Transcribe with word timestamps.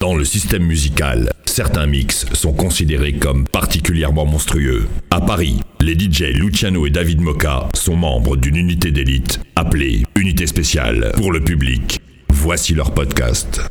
Dans 0.00 0.14
le 0.14 0.24
système 0.24 0.64
musical, 0.64 1.30
certains 1.44 1.86
mix 1.86 2.24
sont 2.32 2.54
considérés 2.54 3.12
comme 3.12 3.46
particulièrement 3.46 4.24
monstrueux. 4.24 4.88
À 5.10 5.20
Paris, 5.20 5.60
les 5.78 5.92
DJ 5.92 6.22
Luciano 6.32 6.86
et 6.86 6.90
David 6.90 7.20
Moka 7.20 7.68
sont 7.74 7.96
membres 7.96 8.38
d'une 8.38 8.56
unité 8.56 8.92
d'élite 8.92 9.40
appelée 9.56 10.04
Unité 10.16 10.46
spéciale 10.46 11.12
pour 11.18 11.32
le 11.32 11.40
public. 11.44 12.00
Voici 12.30 12.72
leur 12.72 12.94
podcast. 12.94 13.60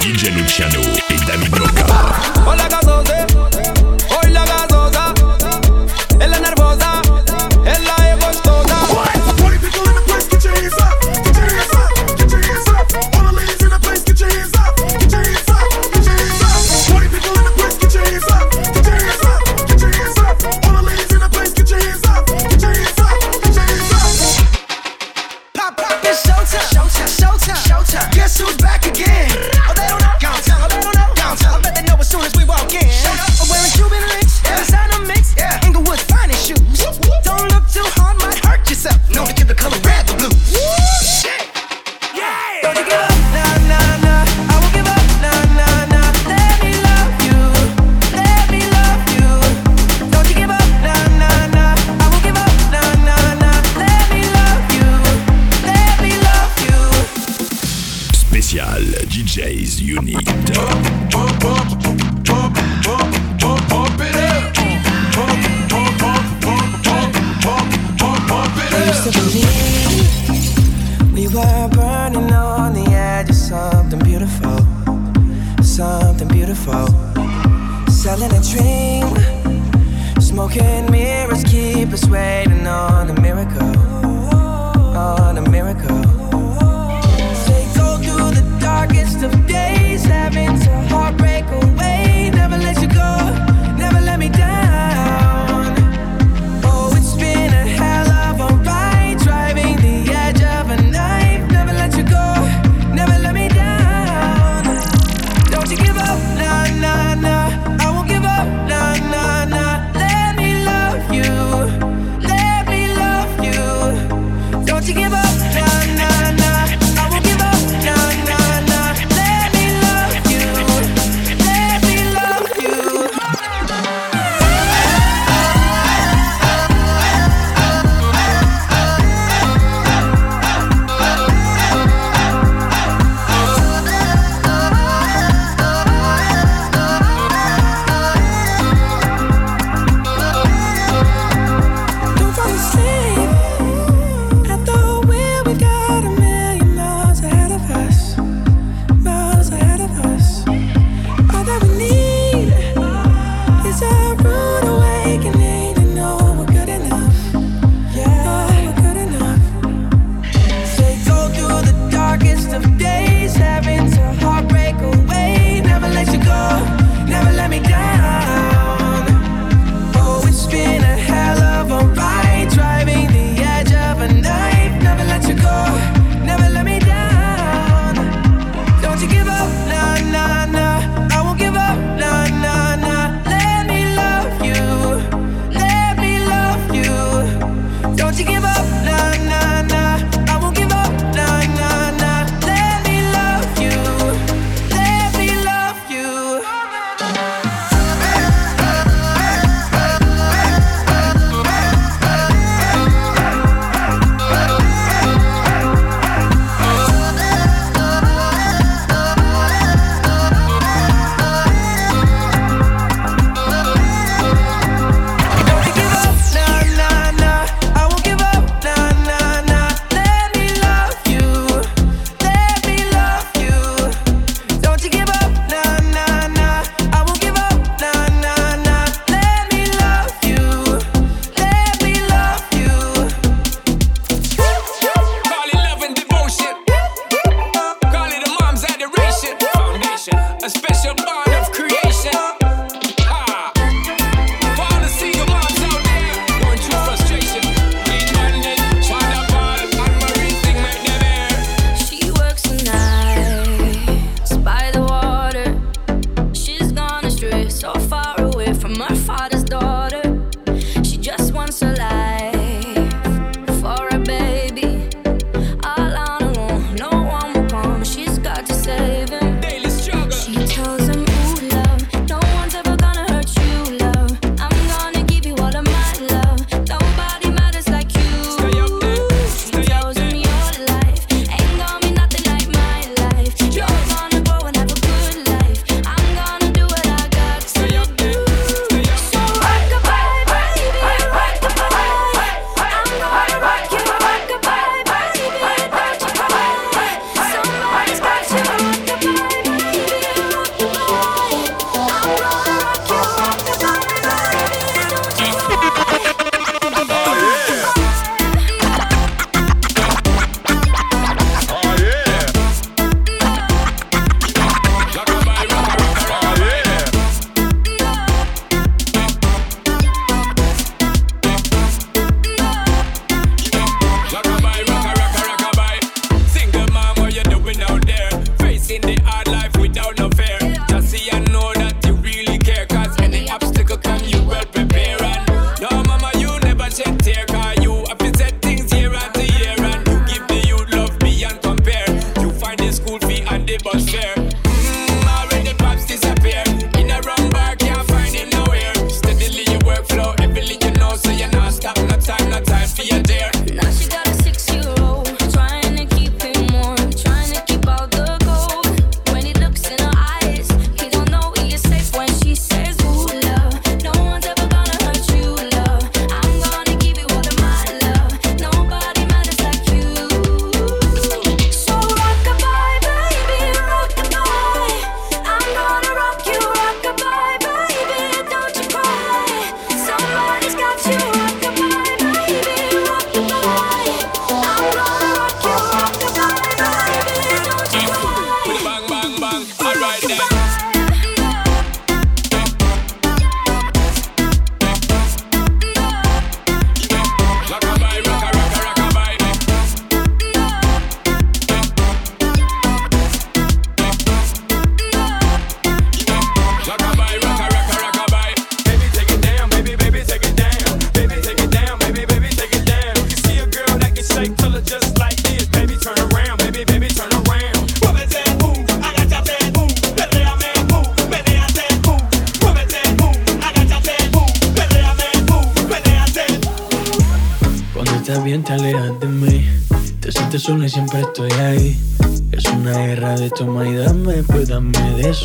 DJ 0.00 0.30
Luciano 0.34 0.89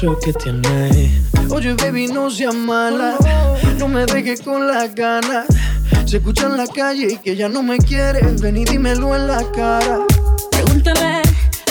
eso 0.06 0.20
que 0.20 0.34
tienes. 0.34 1.12
Oye, 1.50 1.74
baby, 1.74 2.08
no 2.08 2.30
seas 2.30 2.54
mala. 2.54 3.18
No 3.80 3.88
me 3.88 4.06
dejes 4.06 4.42
con 4.42 4.68
las 4.68 4.94
ganas. 4.94 5.46
Se 6.06 6.18
escucha 6.18 6.46
en 6.46 6.58
la 6.58 6.68
calle 6.68 7.14
y 7.14 7.18
que 7.18 7.36
ya 7.36 7.50
no 7.50 7.64
me 7.64 7.78
quieres. 7.78 8.40
Ven 8.42 8.58
y 8.58 8.66
dímelo 8.66 9.16
en 9.16 9.28
la 9.28 9.44
cara. 9.52 10.00
Pregúntale 10.52 11.22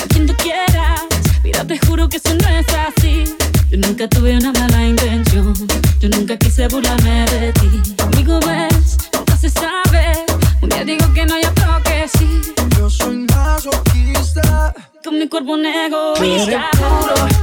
a 0.03 0.07
quien 0.09 0.27
tú 0.27 0.35
quieras. 0.35 1.03
Mira, 1.43 1.65
te 1.65 1.79
juro 1.87 2.09
que 2.09 2.17
eso 2.17 2.35
no 2.35 2.49
es 2.49 2.67
así. 2.75 3.25
Yo 3.71 3.79
nunca 3.79 4.09
tuve 4.09 4.37
una 4.37 4.53
mala 4.53 4.85
intención. 4.85 5.55
Yo 6.01 6.09
nunca 6.09 6.37
quise 6.37 6.67
burlarme 6.69 7.27
de 7.31 7.53
ti. 7.53 7.95
Conmigo 7.99 8.41
ves, 8.41 8.99
nunca 9.13 9.37
se 9.37 9.51
sabe. 9.51 10.25
Un 10.61 10.69
día 10.71 10.85
digo 10.85 11.13
que 11.13 11.25
no, 11.27 11.39
y 11.39 11.45
otro 11.45 11.81
que 11.85 12.09
sí. 12.19 12.41
Yo 12.77 12.91
soy 12.91 13.19
masoquista. 13.19 14.75
Con 15.05 15.19
mi 15.19 15.29
cuerpo 15.29 15.53
un 15.53 15.63
Tú 15.63 15.69
eres 15.69 16.49
egoísta. 16.49 16.71
puro 16.73 17.34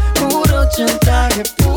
Yeah. 1.37 1.70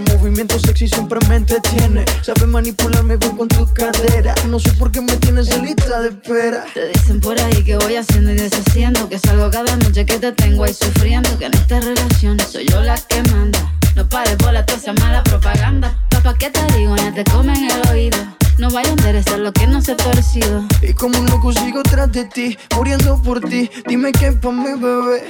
Mueves. 0.00 0.14
Esos 0.14 0.20
movimientos 0.20 0.62
sexy 0.62 0.88
siempre 0.88 1.18
me 1.28 1.36
entretiene. 1.36 2.04
Sabes 2.22 2.46
manipularme 2.46 3.16
bien 3.16 3.36
con 3.36 3.48
tu 3.48 3.66
cadera. 3.72 4.34
No 4.48 4.58
sé 4.58 4.72
por 4.72 4.90
qué 4.90 5.00
me 5.00 5.16
tienes 5.16 5.48
en 5.50 5.66
lista 5.66 6.00
de 6.00 6.08
espera. 6.08 6.64
Te 6.74 6.88
dicen 6.88 7.20
por 7.20 7.38
ahí 7.40 7.62
que 7.62 7.76
voy 7.76 7.96
haciendo 7.96 8.32
y 8.32 8.36
deshaciendo 8.36 9.08
Que 9.08 9.18
salgo 9.18 9.50
cada 9.50 9.76
noche 9.76 10.04
que 10.04 10.18
te 10.18 10.32
tengo 10.32 10.64
ahí 10.64 10.74
sufriendo 10.74 11.38
Que 11.38 11.46
en 11.46 11.54
esta 11.54 11.80
relación 11.80 12.38
soy 12.40 12.66
yo 12.66 12.80
la 12.80 12.96
que 12.96 13.22
manda 13.30 13.72
No 13.96 14.08
pares 14.08 14.36
bola, 14.38 14.64
toda 14.66 14.78
esa 14.78 14.92
mala 14.94 15.22
propaganda 15.22 15.96
Papá, 16.10 16.34
¿qué 16.38 16.50
te 16.50 16.60
digo? 16.76 16.96
Ya 16.96 17.12
te 17.12 17.24
comen 17.24 17.70
el 17.70 17.88
oído 17.90 18.18
No 18.58 18.70
vaya 18.70 18.88
a 18.88 18.92
interesar 18.92 19.38
lo 19.38 19.52
que 19.52 19.66
no 19.66 19.80
se 19.80 19.92
ha 19.92 19.96
torcido 19.96 20.64
Y 20.82 20.92
como 20.94 21.18
un 21.18 21.26
loco 21.26 21.52
sigo 21.52 21.82
tras 21.82 22.10
de 22.12 22.24
ti, 22.24 22.58
muriendo 22.74 23.20
por 23.22 23.40
ti. 23.40 23.70
Dime 23.86 24.12
qué 24.12 24.32
pa' 24.32 24.50
mi 24.50 24.80
bebé. 24.80 25.24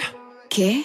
¿Qué? 0.49 0.85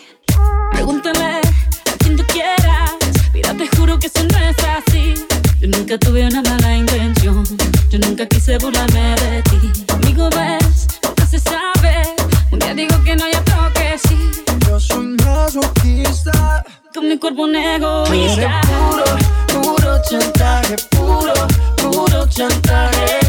Pregúntale 0.72 1.25
a 1.25 1.98
quien 2.00 2.15
tú 2.15 2.24
quieras 2.27 3.09
Mira, 3.51 3.65
te 3.65 3.77
juro 3.77 3.98
que 3.98 4.08
eso 4.08 4.24
no 4.32 4.38
es 4.38 4.56
así 4.60 5.13
Yo 5.60 5.68
nunca 5.70 5.98
tuve 5.98 6.27
una 6.27 6.41
mala 6.41 6.77
intención 6.77 7.44
Yo 7.89 7.98
nunca 8.00 8.27
quise 8.27 8.58
burlarme 8.60 9.15
de 9.15 9.41
ti 9.44 9.86
Conmigo 9.88 10.29
ves, 10.29 10.88
nunca 11.03 11.25
se 11.25 11.39
sabe 11.39 12.03
Un 12.51 12.60
día 12.60 12.75
digo 12.75 13.01
que 13.03 13.15
no, 13.15 13.27
y 13.27 13.36
otro 13.36 13.74
que 13.74 13.98
sí 14.08 14.32
Yo 14.68 14.79
soy 14.79 15.15
masoquista. 15.25 16.63
Con 16.94 17.08
mi 17.08 17.18
cuerpo 17.18 17.44
un 17.44 17.56
egoísta. 17.56 18.62
puro, 18.62 19.62
puro 19.62 20.01
chantaje, 20.10 20.75
puro, 20.91 21.34
puro 21.77 22.27
chantaje. 22.27 23.20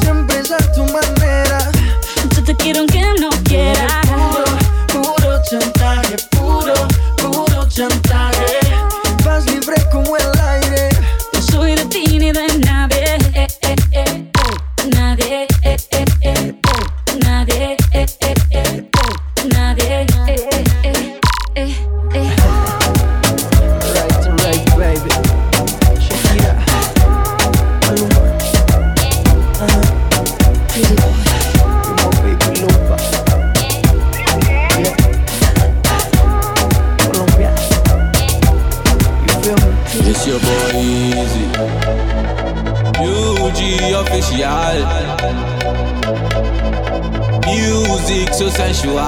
Siempre 0.00 0.40
es 0.40 0.50
a 0.50 0.72
tu 0.72 0.82
manera. 0.84 1.70
Yo 2.34 2.42
te 2.44 2.56
quiero 2.56 2.80
aunque 2.80 3.00
no 3.20 3.28
quieras. 3.44 4.11
Your 40.26 40.38
boy 40.40 40.72
Easy. 40.76 41.46
UG 42.98 43.60
official. 44.00 44.86
Music 47.46 48.28
so 48.34 48.48
sensual. 48.50 48.98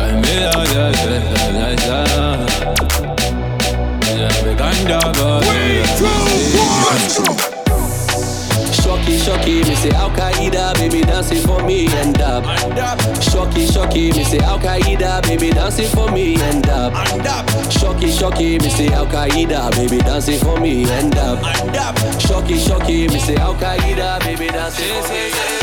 I'm 0.00 0.22
here, 0.24 0.52
yeah, 0.74 0.92
yeah, 1.04 1.74
yeah, 7.38 7.53
Shocky, 9.12 9.62
me 9.64 9.74
say 9.74 9.90
Al 9.90 10.10
Qaeda, 10.10 10.74
baby 10.74 11.02
dancing 11.02 11.46
for 11.46 11.62
me 11.62 11.86
and 11.88 12.20
up. 12.20 12.44
Shocky, 13.22 13.66
shocky, 13.66 14.12
me 14.12 14.24
say 14.24 14.38
Al 14.38 14.58
Qaeda, 14.58 15.22
baby 15.22 15.50
dancing 15.50 15.88
for 15.88 16.10
me 16.10 16.36
and 16.40 16.66
up. 16.68 16.92
Shocky, 17.70 18.10
shocky, 18.10 18.58
me 18.58 18.70
say 18.70 18.88
Al 18.88 19.06
Qaeda, 19.06 19.70
baby 19.76 19.98
dancing 19.98 20.38
for 20.38 20.58
me 20.58 20.84
and 20.90 21.16
up. 21.16 21.38
Shocky, 22.20 22.58
shocky, 22.58 23.08
me 23.08 23.18
say 23.18 23.36
Al 23.36 23.54
Qaeda, 23.54 24.20
baby 24.20 24.46
dancing 24.46 25.02
for 25.02 25.08
me. 25.12 25.53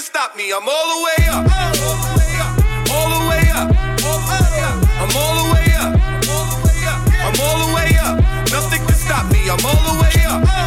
Can 0.00 0.06
stop 0.06 0.36
me. 0.36 0.50
I'm 0.50 0.66
all 0.66 0.86
the 0.94 1.04
way 1.04 1.28
up. 1.28 1.44
All 1.52 2.00
the 2.00 2.16
way 2.16 2.32
up. 2.40 2.88
All 2.90 3.08
the 3.16 3.22
way 3.28 3.44
up. 3.52 3.68
I'm 5.02 5.16
all 5.16 5.34
the 5.40 5.52
way 5.52 5.66
up. 5.76 5.92
I'm 7.26 7.40
all 7.40 7.66
the 7.66 7.74
way 7.74 7.90
up. 8.02 8.16
Nothing 8.50 8.82
can 8.86 8.94
stop 8.94 9.30
me. 9.30 9.40
I'm 9.50 9.64
all 9.64 9.94
the 9.94 10.02
way 10.02 10.24
up. 10.24 10.59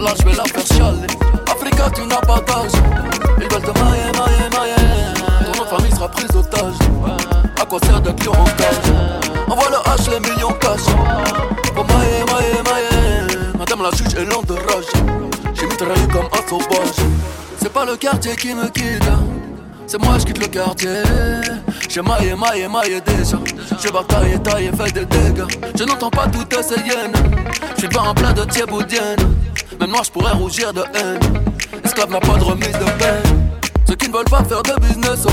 Allah, 0.00 0.14
je 0.18 0.24
vais 0.24 0.34
la 0.34 0.44
faire 0.44 0.64
chialer. 0.64 1.06
Africa, 1.46 1.90
tu 1.94 2.06
n'as 2.06 2.20
pas 2.22 2.40
d'âge. 2.40 2.72
Ils 3.36 3.52
veulent 3.52 3.60
te 3.60 3.78
mailler, 3.78 4.10
mailler, 4.16 4.48
mailler. 4.56 5.52
Ton 5.52 5.62
de 5.62 5.68
famille 5.68 5.92
sera 5.92 6.08
prise 6.08 6.28
d'otage. 6.28 6.74
À 7.60 7.66
quoi 7.66 7.78
sert 7.84 8.00
d'être 8.00 8.24
lion 8.24 8.32
en 8.32 8.44
cage? 8.44 8.92
Envoie 9.46 9.68
le 9.68 9.76
H, 9.76 10.10
les 10.10 10.20
millions 10.20 10.54
cash. 10.58 10.86
Faut 11.74 11.84
mailler, 11.84 12.24
mailler, 12.32 12.62
mailler. 12.64 13.36
Madame 13.58 13.82
la 13.82 13.90
juge 13.90 14.14
est 14.14 14.24
lente 14.24 14.46
de 14.46 14.54
rage. 14.54 14.88
J'ai 15.52 15.66
mitraillé 15.66 16.08
comme 16.08 16.28
un 16.32 16.48
sauvage. 16.48 16.96
C'est 17.60 17.72
pas 17.72 17.84
le 17.84 17.96
quartier 17.96 18.36
qui 18.36 18.54
me 18.54 18.68
quitte. 18.68 19.04
C'est 19.86 20.02
moi, 20.02 20.14
je 20.18 20.24
quitte 20.24 20.38
le 20.38 20.46
quartier. 20.46 21.02
J'ai 21.90 22.00
maillé, 22.00 22.34
maillé, 22.36 22.68
maillé 22.68 23.02
déjà. 23.02 23.36
J'ai 23.82 23.90
bataillé, 23.90 24.38
taillé, 24.38 24.70
fait 24.72 24.92
des 24.92 25.04
dégâts. 25.04 25.44
Je 25.78 25.84
n'entends 25.84 26.10
pas 26.10 26.26
toutes 26.28 26.56
ces 26.62 26.80
hyènes. 26.80 27.12
Je 27.74 27.80
suis 27.80 27.88
pas 27.88 28.00
en 28.00 28.14
plein 28.14 28.32
de 28.32 28.44
thieboudienne. 28.44 29.39
Même 29.80 29.90
moi, 29.92 30.02
je 30.04 30.10
pourrais 30.10 30.32
rougir 30.32 30.74
de 30.74 30.82
haine. 30.94 31.18
Esclave 31.82 32.10
n'a 32.10 32.20
pas 32.20 32.36
de 32.36 32.44
remise 32.44 32.72
de 32.72 32.84
peine. 32.98 33.50
Ceux 33.88 33.94
qui 33.94 34.10
ne 34.10 34.12
veulent 34.14 34.24
pas 34.26 34.44
faire 34.44 34.62
de 34.62 34.78
business, 34.78 35.20
oh. 35.26 35.30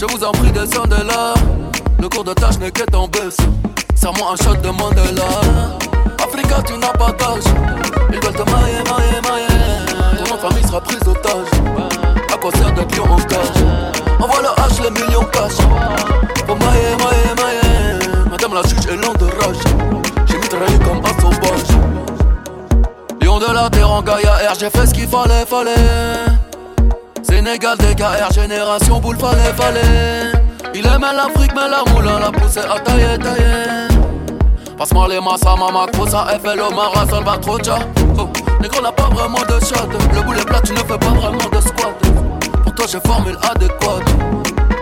je 0.00 0.06
vous 0.06 0.24
en 0.24 0.32
prie, 0.32 0.50
descendez 0.50 1.04
là. 1.06 1.34
Le 2.00 2.08
cours 2.08 2.24
de 2.24 2.32
tâche 2.32 2.58
n'est 2.58 2.70
qu'être 2.70 2.98
en 2.98 3.08
baisse. 3.08 3.36
Serre-moi 3.94 4.32
un 4.32 4.42
shot 4.42 4.56
de 4.56 4.70
Mandela. 4.70 5.28
Africa, 6.18 6.62
tu 6.66 6.78
n'as 6.78 6.92
pas 6.92 7.12
d'âge. 7.12 7.44
Ils 8.10 8.20
veulent 8.20 8.32
te 8.32 8.50
mailler, 8.50 8.82
mailler, 8.88 9.20
mailler. 9.22 10.24
Ton 10.30 10.38
famille 10.38 10.66
sera 10.66 10.80
prise 10.80 11.00
d'otage. 11.00 11.46
À 12.32 12.36
quoi 12.38 12.50
sert 12.52 12.72
d'être 12.72 12.96
lion 12.96 13.04
en 13.04 13.16
cage 13.16 13.64
Envoie 14.18 14.40
le 14.40 14.48
H, 14.62 14.82
les 14.82 14.90
millions 14.90 15.24
cash. 15.30 15.58
Faut 16.46 16.54
mailler, 16.54 16.96
mailler, 16.96 17.34
mailler. 17.36 18.30
Madame 18.30 18.54
la 18.54 18.62
juge 18.62 18.86
est 18.90 18.96
lente 18.96 19.18
de 19.18 19.26
rage. 19.26 19.56
J'ai 20.26 20.38
mitraillé 20.38 20.78
comme 20.78 21.04
un. 21.04 21.13
De 23.34 23.52
la 23.52 23.68
terre 23.68 23.90
en 23.90 24.00
Gaïa 24.00 24.32
R, 24.48 24.54
j'ai 24.58 24.70
fait 24.70 24.86
ce 24.86 24.94
qu'il 24.94 25.08
fallait, 25.08 25.44
fallait. 25.44 25.74
Sénégal, 27.24 27.76
DKR, 27.78 28.32
génération 28.32 29.00
boule, 29.00 29.18
fallait, 29.18 29.52
fallait. 29.56 30.30
Il 30.72 30.86
aimait 30.86 31.12
l'Afrique, 31.12 31.50
mais 31.52 31.68
la 31.68 31.82
moulin 31.92 32.20
l'a 32.20 32.30
poussé 32.30 32.60
à 32.60 32.78
tailler, 32.78 33.18
tailler. 33.18 33.88
Passe-moi 34.78 35.08
les 35.08 35.20
masses 35.20 35.42
maman, 35.44 35.86
trop 35.92 36.06
ça, 36.06 36.26
FLO, 36.42 36.70
Mara, 36.70 37.06
Salvatrocha. 37.10 37.80
Oh, 38.16 38.28
négro 38.62 38.80
n'a 38.80 38.92
pas 38.92 39.08
vraiment 39.12 39.40
de 39.40 39.64
shot. 39.64 39.88
Le 40.14 40.22
boulet 40.22 40.44
plat, 40.44 40.60
tu 40.64 40.72
ne 40.72 40.78
fais 40.78 40.98
pas 40.98 41.08
vraiment 41.08 41.50
de 41.50 41.60
squat. 41.60 41.94
Pour 42.62 42.74
toi, 42.74 42.86
j'ai 42.88 43.00
formule 43.00 43.36
adéquate. 43.50 44.08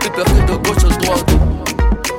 Hypercule 0.04 0.44
de 0.44 0.56
gauche 0.56 0.98
droite. 0.98 1.26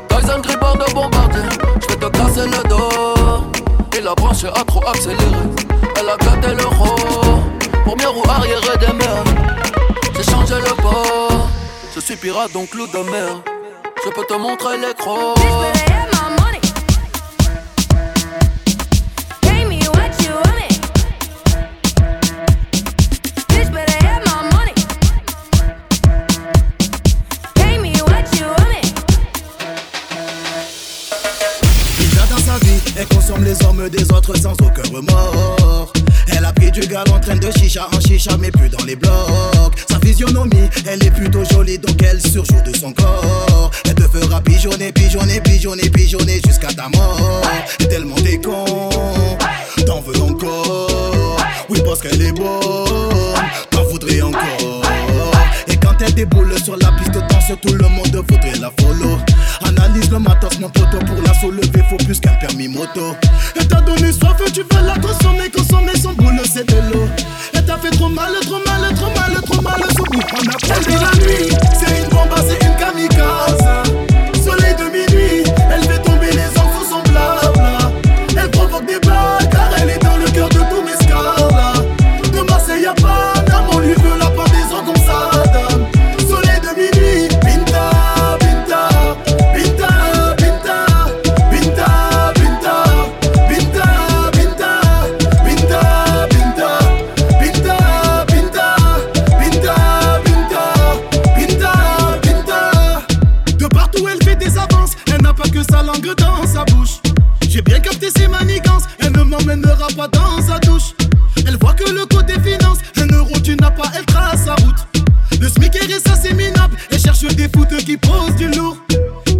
Tyson 0.09 0.41
Gripper 0.41 0.73
de 0.79 0.93
bombardier. 0.93 1.41
J'vais 1.81 1.95
te 1.95 2.05
casser 2.07 2.47
le 2.47 2.67
dos. 2.67 3.22
La 4.03 4.13
branche 4.15 4.43
a 4.43 4.63
trop 4.65 4.85
accéléré. 4.85 5.23
Elle 5.97 6.09
a 6.09 6.17
gâté 6.17 6.53
le 6.53 6.65
rôle. 6.65 7.41
Premier 7.85 8.07
ou 8.07 8.29
arrière 8.29 8.59
des 8.77 8.93
mers. 8.97 9.23
J'ai 10.17 10.23
changé 10.23 10.55
le 10.55 10.75
port. 10.81 11.47
Je 11.95 12.01
suis 12.01 12.17
pirate, 12.17 12.51
donc 12.51 12.73
loup 12.73 12.87
de 12.87 12.97
mer. 13.09 13.41
Je 14.03 14.09
peux 14.09 14.25
te 14.25 14.33
montrer 14.33 14.77
les 14.77 14.93
crocs. 14.93 15.92
Vie, 33.37 33.49
elle 33.49 33.57
consomme 33.57 33.65
les 33.65 33.65
hommes 33.65 33.89
des 33.89 34.11
autres 34.11 34.37
sans 34.37 34.53
aucun 34.53 34.83
remords. 34.93 35.93
Elle 36.35 36.45
a 36.45 36.53
pris 36.53 36.71
du 36.71 36.81
gal 36.81 37.05
en 37.13 37.19
train 37.19 37.35
de 37.35 37.51
chicha 37.51 37.87
en 37.93 37.99
chicha, 37.99 38.37
mais 38.39 38.51
plus 38.51 38.69
dans 38.69 38.83
les 38.85 38.95
blocs. 38.95 39.11
Sa 39.89 39.99
physionomie, 39.99 40.69
elle 40.85 41.03
est 41.03 41.11
plutôt 41.11 41.43
jolie, 41.45 41.77
donc 41.77 42.01
elle 42.03 42.21
surjoue 42.21 42.61
de 42.65 42.75
son 42.75 42.91
corps. 42.93 43.71
Elle 43.85 43.95
te 43.95 44.03
fera 44.03 44.41
pigeonner, 44.41 44.91
pigeonner, 44.91 45.41
pigeonner, 45.41 45.89
pigeonner 45.89 46.41
jusqu'à 46.45 46.73
ta 46.73 46.89
mort. 46.89 47.41
Tellement 47.89 48.15
t'es 48.15 48.37
con, 48.37 48.89
t'en 49.85 50.01
veux 50.01 50.21
encore. 50.21 51.37
Oui, 51.69 51.81
parce 51.85 52.01
qu'elle 52.01 52.21
est 52.21 52.31
bonne, 52.31 52.59
t'en 53.69 53.83
voudrais 53.85 54.21
encore. 54.21 54.81
Et 55.67 55.77
quand 55.77 55.95
elle 56.01 56.13
déboule 56.13 56.53
sur 56.63 56.77
la 56.77 56.91
piste 56.93 57.11
de 57.11 57.19
danse, 57.19 57.51
tout 57.61 57.73
le 57.73 57.87
monde 57.89 58.23
voudrait 58.27 58.59
la 58.59 58.71
follow. 58.79 59.17
Analyse 59.93 60.11
le 60.11 60.17
matos, 60.17 60.55
poteau, 60.55 60.97
pour 61.05 61.21
la 61.21 61.33
soulever, 61.35 61.83
faut 61.87 61.97
plus 61.97 62.19
qu'un 62.19 62.33
permis 62.33 62.67
moto. 62.67 63.15
Elle 63.55 63.67
t'a 63.67 63.79
donné 63.81 64.11
soif, 64.11 64.37
tu 64.51 64.61
veux 64.61 64.85
la 64.87 64.97
consommer, 64.97 65.51
consommer 65.51 65.95
son 65.95 66.13
boule, 66.13 66.41
c'est 66.51 66.67
de 66.67 66.77
l'eau. 66.91 67.07
Elle 67.53 67.63
t'a 67.63 67.77
fait 67.77 67.91
trop 67.91 68.09
mal, 68.09 68.31
trop 68.41 68.57
mal, 68.65 68.91
trop 68.95 69.11
mal, 69.13 69.41
trop 69.43 69.61
mal, 69.61 69.83
ce 69.91 69.97
bout. 69.97 70.23
On 70.33 70.47
a 70.49 70.57
perdu 70.67 70.93
la 70.93 71.23
nuit, 71.23 71.55
c'est 71.77 72.03
une 72.03 72.09
bombe, 72.09 72.33
c'est 72.47 72.62
Le 115.93 115.99
SMIC 115.99 116.07
est 116.07 116.09
reste 116.09 116.09
assez 116.09 116.33
minable, 116.33 116.75
elle 116.91 116.99
cherche 116.99 117.21
des 117.35 117.49
foutes 117.49 117.77
qui 117.85 117.97
posent 117.97 118.35
du 118.35 118.47
lourd. 118.47 118.77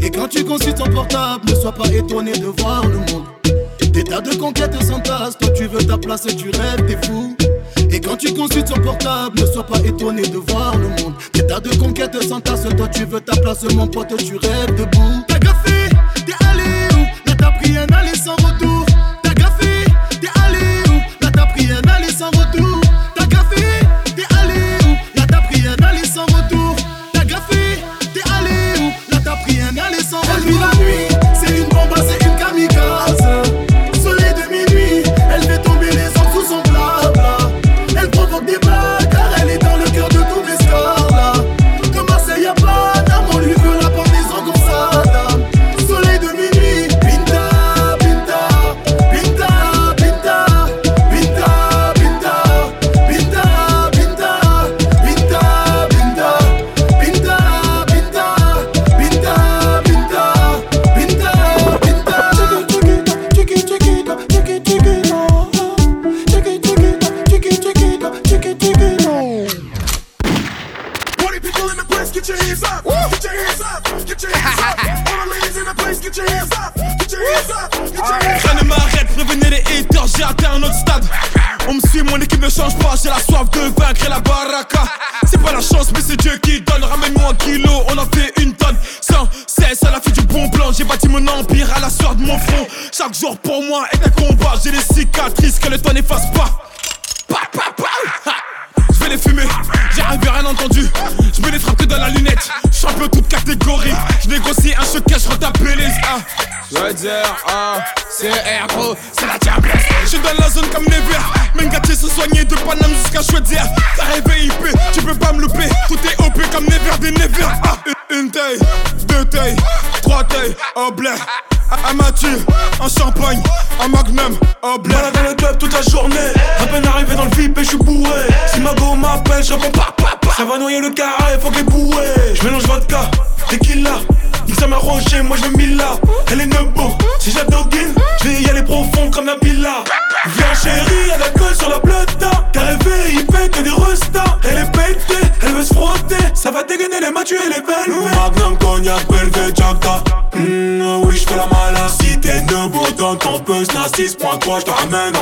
Et 0.01 0.11
quand 0.11 0.27
tu 0.27 0.43
consultes 0.43 0.77
ton 0.77 0.89
portable, 0.89 1.49
ne 1.49 1.55
sois 1.55 1.71
pas 1.71 1.87
étonné 1.87 2.33
de 2.33 2.45
voir 2.45 2.85
le 2.85 2.97
monde. 3.11 3.25
Des 3.91 4.03
tas 4.03 4.21
de 4.21 4.35
conquêtes 4.35 4.81
s'entassent, 4.83 5.37
toi 5.37 5.49
tu 5.51 5.67
veux 5.67 5.83
ta 5.83 5.97
place 5.97 6.25
et 6.27 6.35
tu 6.35 6.49
rêves, 6.49 6.85
t'es 6.85 7.07
fou. 7.07 7.35
Et 7.91 7.99
quand 7.99 8.17
tu 8.17 8.33
consultes 8.33 8.67
son 8.67 8.81
portable, 8.81 9.39
ne 9.39 9.45
sois 9.45 9.65
pas 9.65 9.79
étonné 9.79 10.21
de 10.23 10.37
voir 10.37 10.77
le 10.77 10.89
monde. 11.03 11.13
Des 11.33 11.45
tas 11.47 11.59
de 11.59 11.75
conquêtes 11.75 12.21
s'entassent, 12.21 12.67
toi 12.75 12.87
tu 12.87 13.05
veux 13.05 13.21
ta 13.21 13.35
place, 13.37 13.63
mon 13.73 13.87
pote, 13.87 14.15
tu 14.17 14.35
rêves 14.37 14.75
debout. 14.75 15.32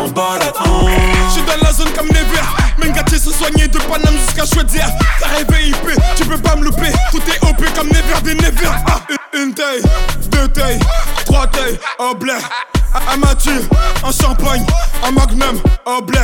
Je 0.04 1.32
suis 1.32 1.42
dans 1.44 1.64
la 1.64 1.72
zone 1.72 1.92
comme 1.96 2.08
Nevers 2.08 2.56
Mengatier 2.84 3.20
se 3.20 3.32
soigner 3.32 3.68
de 3.68 3.78
Paname 3.78 4.18
jusqu'à 4.26 4.46
Chaudière 4.46 4.90
T'as 5.20 5.28
rêvé 5.28 5.70
IP, 5.70 6.02
tu 6.16 6.26
peux 6.26 6.38
pas 6.40 6.56
me 6.56 6.64
louper. 6.66 6.92
Tout 7.12 7.22
est 7.28 7.48
OP 7.48 7.64
comme 7.76 7.88
Nevers 7.88 8.22
des 8.24 8.34
Nevers 8.34 8.84
ah, 8.88 9.00
Une 9.34 9.54
taille, 9.54 9.84
deux 10.32 10.48
tailles, 10.48 10.80
trois 11.26 11.46
tailles, 11.48 11.80
un 12.00 12.14
blé. 12.16 12.34
Un 13.14 13.18
mature, 13.18 13.62
un 14.04 14.12
champagne, 14.12 14.66
un 15.06 15.12
magnum, 15.12 15.62
un 15.86 16.02
blé. 16.02 16.20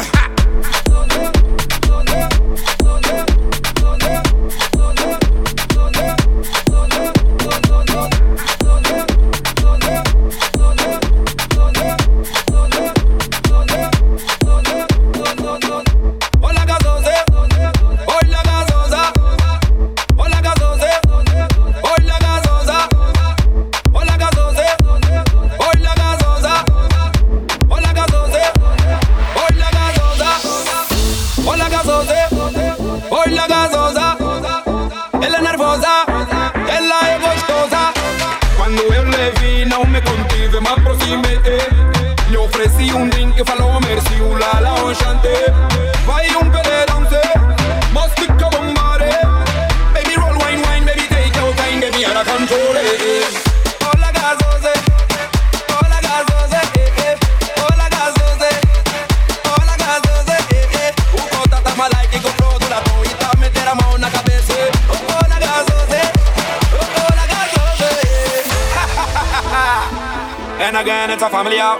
it's 71.17 71.25
a 71.25 71.29
family 71.31 71.57
out. 71.57 71.79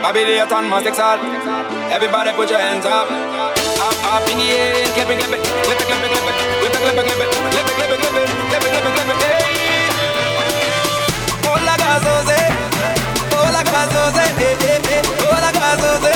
Babylon, 0.00 0.64
Mazdex 0.72 0.98
out. 0.98 1.20
Everybody 1.92 2.32
put 2.32 2.48
your 2.48 2.58
hands 2.58 2.86
up. 2.86 3.04
Up, 3.04 3.96
up 4.08 4.24
in 4.32 4.38
the 4.38 4.48
air. 4.48 4.88
Clip 4.96 5.10
it, 5.12 5.20
clip 5.20 5.36
it. 5.36 5.44
Clip 5.44 5.76
it, 5.76 5.84
clip 5.84 6.00
it, 6.00 6.08
clip 6.08 6.24
it. 6.24 6.36
Clip 6.56 6.72
it, 6.72 6.80
clip 6.80 6.96
it, 6.96 7.04
clip 7.04 7.20
it. 7.20 7.28
Clip 7.52 7.68
it, 7.68 7.76
clip 7.76 7.92
it, 7.92 8.00
clip 8.00 8.16
it. 8.16 8.32
Clip 8.48 8.64
it, 8.64 8.72
clip 8.72 8.88
it, 8.88 8.92
clip 8.96 9.12
it. 9.12 9.20
Hey. 9.20 9.52
Hola, 11.44 11.74
gasoze. 11.76 12.40
Hola. 13.36 13.60
Hola. 15.20 16.11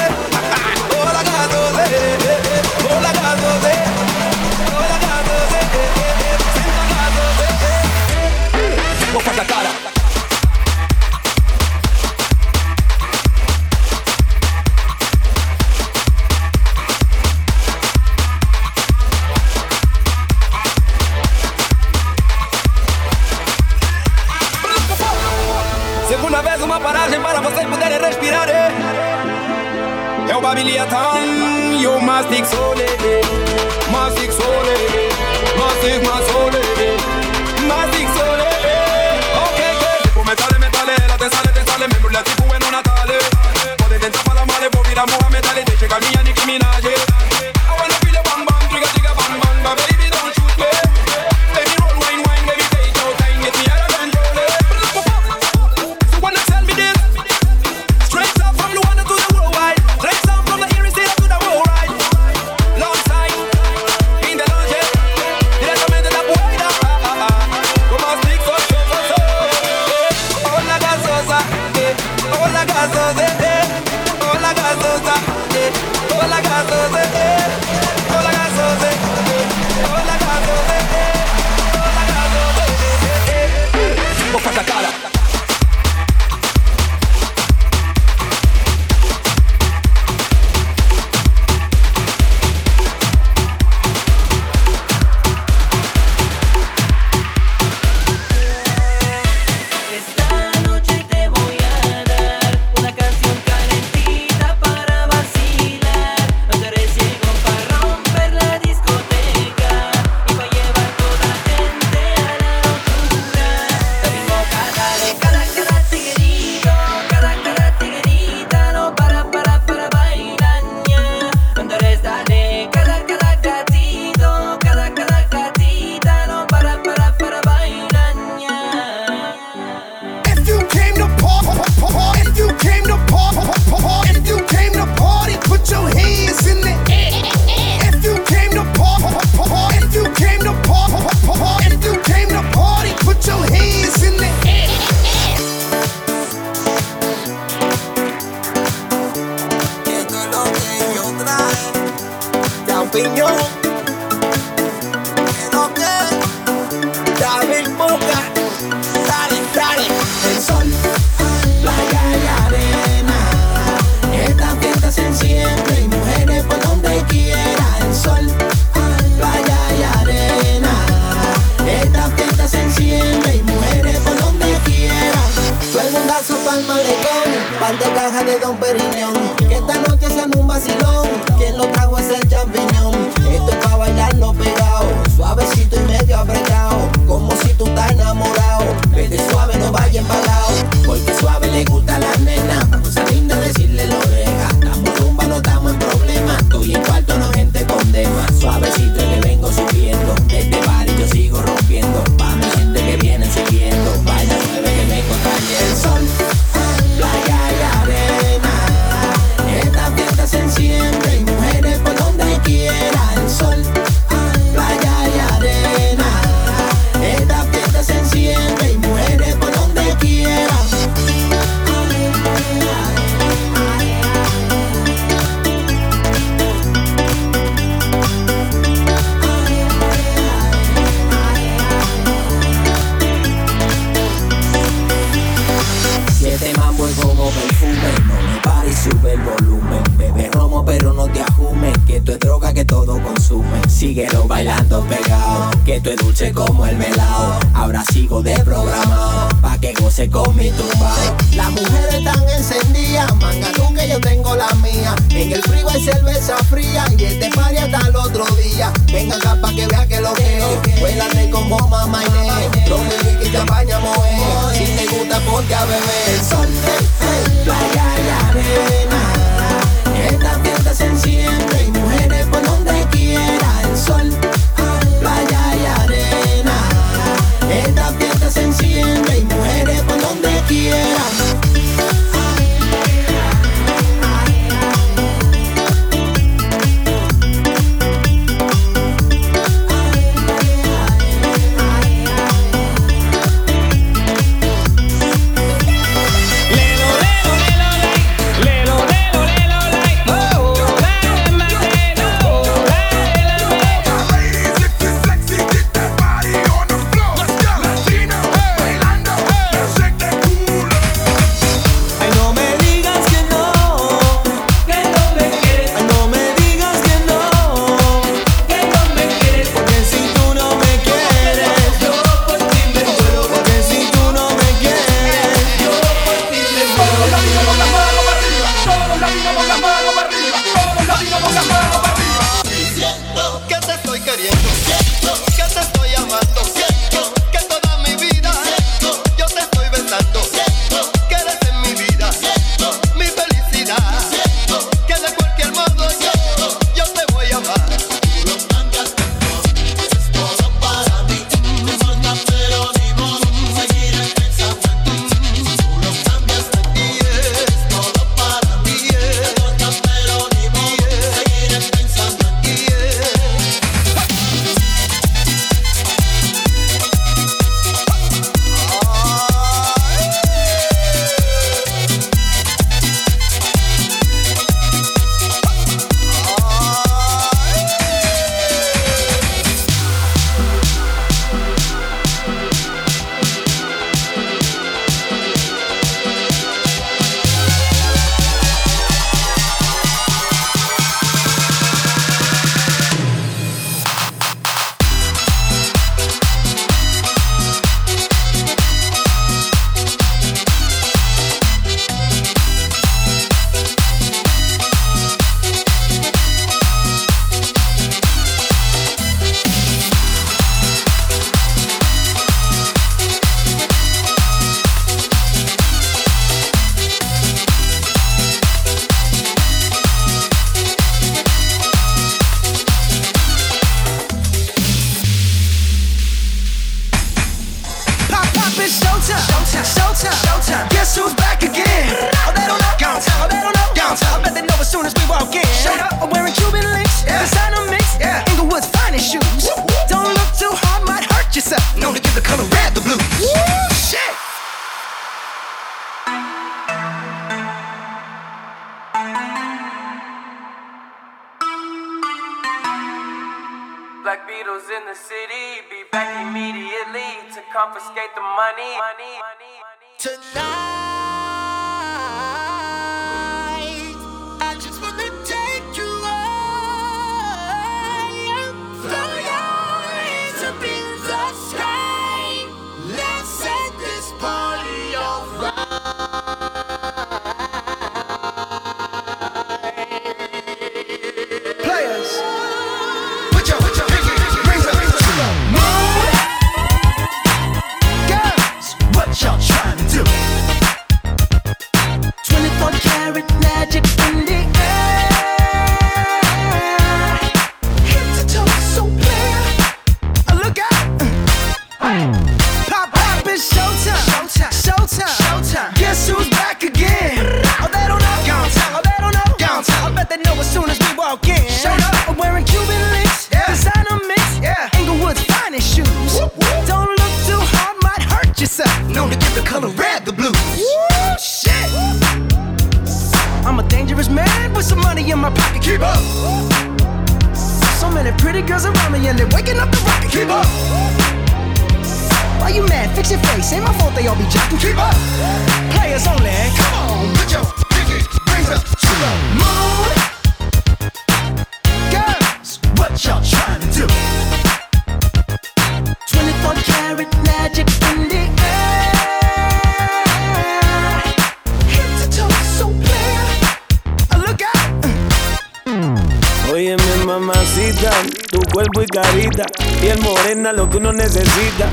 Que 560.71 560.77
uno 560.77 560.93
necesita. 560.93 561.69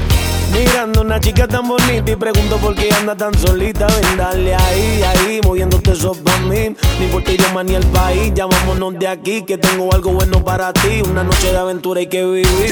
Mirando 0.51 1.01
una 1.01 1.19
chica 1.19 1.47
tan 1.47 1.67
bonita 1.67 2.11
y 2.11 2.15
pregunto 2.15 2.57
por 2.57 2.75
qué 2.75 2.91
anda 2.93 3.15
tan 3.15 3.33
solita. 3.37 3.87
Ven, 3.87 4.17
dale 4.17 4.55
ahí, 4.55 5.03
ahí, 5.03 5.41
moviéndote 5.43 5.93
eso 5.93 6.13
pa' 6.13 6.37
mí. 6.39 6.75
No 6.99 7.05
importa 7.05 7.31
idioma 7.31 7.63
ni 7.63 7.75
el 7.75 7.85
país, 7.87 8.31
ya 8.35 8.45
vámonos 8.45 8.99
de 8.99 9.07
aquí, 9.07 9.41
que 9.41 9.57
tengo 9.57 9.91
algo 9.93 10.11
bueno 10.11 10.43
para 10.43 10.71
ti. 10.73 11.01
Una 11.09 11.23
noche 11.23 11.51
de 11.51 11.57
aventura 11.57 11.99
hay 12.01 12.07
que 12.07 12.23
vivir. 12.23 12.71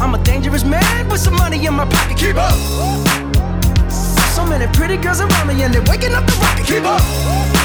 I'm 0.00 0.14
a 0.14 0.18
dangerous 0.18 0.64
man 0.64 1.08
with 1.08 1.20
some 1.20 1.36
money 1.36 1.64
in 1.66 1.74
my 1.74 1.84
pocket. 1.84 2.16
Keep 2.16 2.36
up. 2.36 2.54
So 4.34 4.46
many 4.46 4.66
pretty 4.68 4.96
girls 4.96 5.20
around 5.20 5.48
me 5.48 5.62
and 5.62 5.74
they're 5.74 5.82
waking 5.82 6.14
up 6.14 6.24
the 6.24 6.32
rocket. 6.40 6.66
Keep 6.66 6.84
up. 6.84 7.57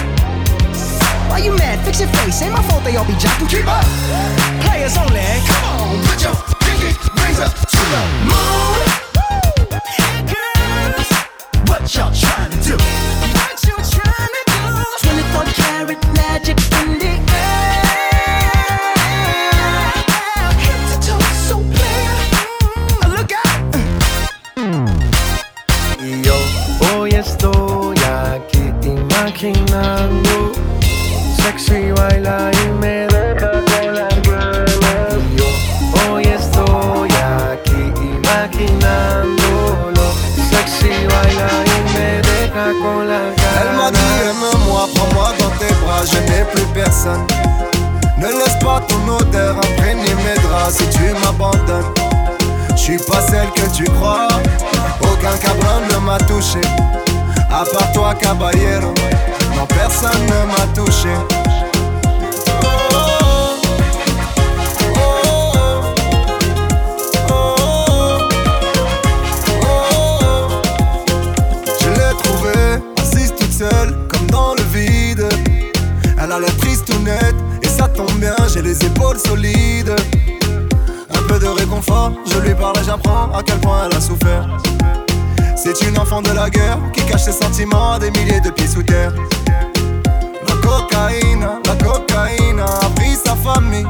Why 1.34 1.40
you 1.40 1.56
mad? 1.58 1.84
Fix 1.84 2.00
your 2.00 2.10
face. 2.10 2.44
Ain't 2.44 2.54
my 2.54 2.62
fault 2.62 2.84
they 2.84 2.96
all 2.96 3.06
be 3.06 3.14
jocking. 3.14 3.50
Keep 3.50 3.66
up. 3.66 3.84
Players 4.62 4.96
only. 4.96 5.20
Come 5.50 5.64
on, 5.66 5.98
put 6.06 6.22
your 6.22 6.36
pinky 6.62 6.94
rings 7.18 7.40
up 7.42 7.50
to 7.74 7.82
the 7.90 8.02
moon. 8.30 8.86
Girls, 10.30 11.10
what 11.66 11.90
y'all 11.90 12.14
to 12.14 12.58
do? 12.62 12.78
What 13.34 13.58
you 13.66 13.74
to 13.82 14.42
do? 14.46 14.62
24 15.02 15.50
karat 15.58 16.02
magic 16.14 16.62
in 16.70 17.00
the 17.02 17.14
estoy 27.24 27.96
aquí 28.00 28.72
imaginando 28.84 30.73
Sexy 31.44 31.92
Sexy 40.50 40.96
Elle 43.60 43.76
m'a 43.76 43.92
dit 43.92 44.00
aime-moi, 44.24 44.88
prends-moi 44.96 45.34
dans 45.38 45.50
tes 45.60 45.74
bras, 45.84 46.04
je 46.06 46.18
n'ai 46.32 46.46
plus 46.46 46.66
personne. 46.74 47.28
Ne 48.18 48.28
laisse 48.28 48.58
pas 48.62 48.82
ton 48.88 49.14
odeur 49.14 49.58
imprégner 49.58 50.16
mes 50.16 50.42
draps 50.42 50.78
si 50.78 50.88
tu 50.90 51.14
m'abandonnes. 51.26 51.94
Je 52.70 52.82
suis 52.82 52.98
pas 52.98 53.22
celle 53.22 53.50
que 53.52 53.76
tu 53.76 53.84
crois, 53.84 54.30
aucun 55.02 55.38
cabron 55.38 55.82
ne 55.92 55.98
m'a 56.06 56.18
touché 56.20 56.62
À 57.52 57.66
part 57.66 57.92
toi 57.92 58.14
caballero, 58.16 58.94
non 59.56 59.66
personne 59.66 60.26
ne 60.26 60.46
m'a 60.46 60.68
touché 60.74 61.10
Je 71.82 71.90
l'ai 71.90 72.24
trouvée 72.24 72.82
assise 73.02 73.34
toute 73.36 73.52
seule, 73.52 74.08
comme 74.08 74.28
dans 74.28 74.54
le 74.56 74.64
vide. 74.74 75.28
Elle 76.22 76.32
a 76.32 76.40
l'air 76.40 76.56
triste 76.58 76.90
ou 76.94 77.04
nette, 77.04 77.36
et 77.62 77.68
ça 77.68 77.88
tombe 77.88 78.12
bien, 78.20 78.36
j'ai 78.54 78.62
les 78.62 78.84
épaules 78.86 79.20
solides. 79.20 79.96
Un 81.10 81.28
peu 81.28 81.40
de 81.40 81.48
réconfort, 81.48 82.14
je 82.26 82.40
lui 82.40 82.56
parle 82.56 82.78
et 82.80 82.86
j'apprends 82.86 83.32
à 83.34 83.44
quel 83.44 83.60
point 83.60 83.88
elle 83.90 83.98
a 83.98 84.02
souffert. 84.02 84.48
C'est 85.64 85.82
une 85.88 85.98
enfant 85.98 86.22
de 86.22 86.30
la 86.32 86.50
guerre 86.50 86.78
qui 86.92 87.02
cache 87.06 87.24
ses 87.24 87.32
sentiments 87.32 87.94
à 87.94 88.00
des 88.00 88.12
milliers 88.12 88.42
de 88.42 88.50
pieds 88.50 88.68
sous 88.68 88.84
terre. 88.84 89.14
La 90.46 90.56
cocaïne, 90.56 91.48
la 91.66 91.76
cocaïne 91.76 92.60
a 92.60 92.90
pris 92.98 93.16
sa 93.16 93.34
famille. 93.34 93.88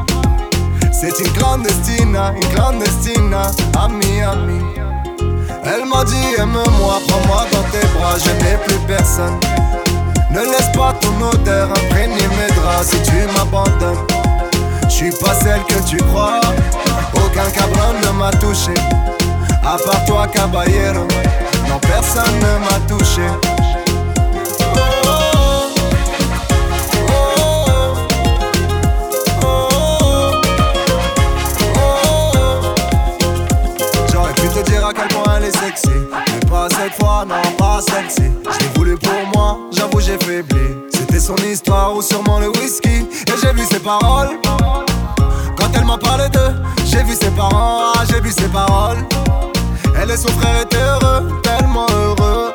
C'est 0.92 1.18
une 1.20 1.32
clandestine, 1.34 2.16
une 2.36 2.48
clandestine 2.50 3.34
à 3.34 3.88
Miami. 3.88 4.64
Elle 5.66 5.86
m'a 5.86 6.04
dit 6.04 6.36
aime-moi, 6.38 7.02
prends-moi 7.08 7.46
dans 7.52 7.64
tes 7.72 7.88
bras, 7.98 8.18
je 8.24 8.30
n'ai 8.44 8.56
plus 8.68 8.78
personne. 8.86 9.40
Ne 10.30 10.42
laisse 10.42 10.72
pas 10.76 10.94
ton 11.02 11.28
odeur 11.28 11.72
imprégner 11.72 12.28
mes 12.38 12.54
draps 12.54 12.92
si 12.92 13.02
tu 13.02 13.16
m'abandonnes. 13.36 14.06
Je 14.84 14.94
suis 14.94 15.12
pas 15.12 15.34
celle 15.34 15.64
que 15.64 15.82
tu 15.90 15.98
crois, 15.98 16.40
aucun 17.16 17.50
cabron 17.50 17.94
ne 18.00 18.20
m'a 18.20 18.30
touché. 18.30 18.76
À 19.66 19.78
part 19.78 20.06
toi, 20.06 20.28
caballero, 20.28 21.08
personne 21.80 22.36
ne 22.40 22.58
m'a 22.60 22.80
touché. 22.88 23.22
J'aurais 34.12 34.34
pu 34.34 34.48
te 34.50 34.70
dire 34.70 34.86
à 34.86 34.94
quel 34.94 35.08
point 35.08 35.36
elle 35.38 35.46
est 35.46 35.58
sexy. 35.58 35.90
Mais 36.12 36.50
pas 36.50 36.68
cette 36.70 36.94
fois, 36.94 37.26
non 37.28 37.36
pas 37.58 37.80
celle-ci. 37.82 38.32
Je 38.52 38.60
l'ai 38.60 38.72
voulu 38.76 38.98
pour 38.98 39.26
moi, 39.36 39.58
j'avoue 39.72 40.00
j'ai 40.00 40.18
faibli. 40.18 40.76
C'était 40.92 41.20
son 41.20 41.36
histoire 41.38 41.96
ou 41.96 42.02
sûrement 42.02 42.40
le 42.40 42.50
whisky. 42.50 43.08
Et 43.28 43.38
j'ai 43.42 43.54
vu 43.54 43.66
ses 43.70 43.80
paroles. 43.80 44.40
Quand 45.56 45.70
elle 45.76 45.86
m'a 45.86 45.98
parlé 45.98 46.28
d'eux 46.30 46.56
J'ai 46.86 47.04
vu 47.04 47.14
ses 47.14 47.30
parents, 47.32 47.94
ah, 47.96 48.04
j'ai 48.10 48.20
vu 48.20 48.32
ses 48.32 48.48
paroles 48.50 48.98
elle 50.04 50.12
et 50.12 50.18
son 50.18 50.28
frère 50.28 50.66
heureux, 50.76 51.30
tellement 51.44 51.88
heureux. 51.96 52.52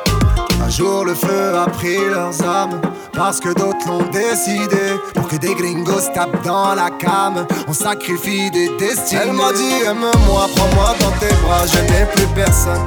Un 0.63 0.69
jour 0.69 1.07
le 1.07 1.15
feu 1.15 1.57
a 1.57 1.65
pris 1.71 1.97
leurs 2.11 2.43
âmes 2.43 2.79
parce 3.15 3.41
que 3.41 3.49
d'autres 3.55 3.87
l'ont 3.87 4.05
décidé. 4.11 5.01
Pour 5.15 5.29
que 5.29 5.37
des 5.37 5.55
gringos 5.55 6.13
tapent 6.13 6.45
dans 6.45 6.75
la 6.75 6.91
cam, 6.91 7.47
on 7.67 7.73
sacrifie 7.73 8.51
des 8.51 8.69
destinées. 8.79 9.23
Elle 9.23 9.33
m'a 9.33 9.51
dit 9.55 9.83
aime-moi, 9.87 10.47
prends-moi 10.57 10.95
dans 11.01 11.11
tes 11.21 11.35
bras, 11.37 11.65
je 11.67 11.79
n'ai 11.91 12.05
plus 12.15 12.27
personne. 12.35 12.87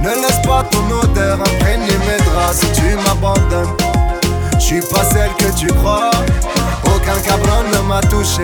Ne 0.00 0.08
laisse 0.20 0.42
pas 0.44 0.64
ton 0.64 0.82
odeur 0.90 1.38
imprégner 1.40 1.96
mes 2.08 2.24
draps 2.24 2.58
si 2.58 2.72
tu 2.72 2.96
m'abandonnes. 3.06 3.76
Je 4.54 4.64
suis 4.64 4.80
pas 4.80 5.04
celle 5.04 5.30
que 5.38 5.56
tu 5.56 5.68
crois, 5.68 6.10
aucun 6.86 7.20
cabron 7.24 7.62
ne 7.72 7.88
m'a 7.88 8.00
touché. 8.00 8.42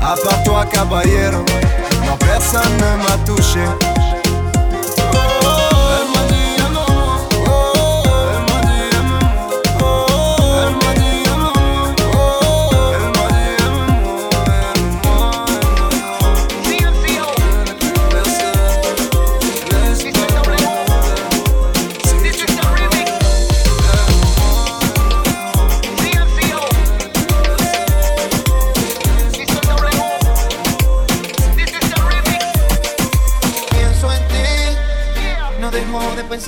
À 0.00 0.14
part 0.14 0.42
toi, 0.44 0.64
caballero, 0.70 1.44
non 2.06 2.16
personne 2.20 2.76
ne 2.76 3.02
m'a 3.02 3.18
touché. 3.26 3.97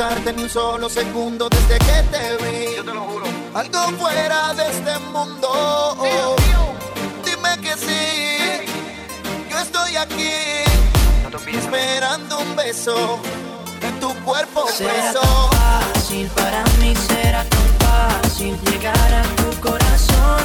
pensarte 0.00 0.32
ni 0.32 0.44
un 0.44 0.48
solo 0.48 0.88
segundo 0.88 1.48
desde 1.50 1.78
que 1.78 2.02
te 2.10 2.36
vi. 2.42 2.76
Yo 2.76 2.84
te 2.84 2.94
lo 2.94 3.02
juro. 3.02 3.26
Algo 3.54 3.80
fuera 3.98 4.54
de 4.54 4.66
este 4.70 4.98
mundo. 5.12 5.96
Dime 7.24 7.58
que 7.60 7.76
sí. 7.76 8.66
Yo 9.50 9.58
estoy 9.58 9.96
aquí. 9.96 10.30
Esperando 11.52 12.38
un 12.38 12.56
beso 12.56 13.18
en 13.82 14.00
tu 14.00 14.14
cuerpo 14.24 14.66
¿Será 14.68 14.92
preso. 14.92 15.20
Tan 15.20 15.92
fácil 15.92 16.26
para 16.28 16.64
mí 16.78 16.94
será 16.96 17.44
tan 17.44 17.68
fácil 17.80 18.58
llegar 18.64 19.14
a 19.14 19.22
tu 19.22 19.60
corazón 19.60 20.44